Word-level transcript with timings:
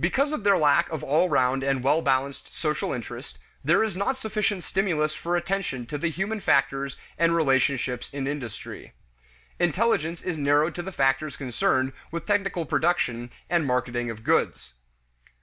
Because 0.00 0.32
of 0.32 0.42
their 0.42 0.56
lack 0.56 0.88
of 0.88 1.04
all 1.04 1.28
round 1.28 1.62
and 1.62 1.84
well 1.84 2.00
balanced 2.00 2.54
social 2.54 2.94
interest, 2.94 3.38
there 3.62 3.84
is 3.84 3.94
not 3.94 4.16
sufficient 4.16 4.64
stimulus 4.64 5.12
for 5.12 5.36
attention 5.36 5.84
to 5.84 5.98
the 5.98 6.08
human 6.08 6.40
factors 6.40 6.96
and 7.18 7.36
relationships 7.36 8.08
in 8.14 8.26
industry. 8.26 8.94
Intelligence 9.58 10.22
is 10.22 10.38
narrowed 10.38 10.74
to 10.76 10.82
the 10.82 10.92
factors 10.92 11.36
concerned 11.36 11.92
with 12.10 12.24
technical 12.24 12.64
production 12.64 13.30
and 13.50 13.66
marketing 13.66 14.08
of 14.08 14.24
goods. 14.24 14.72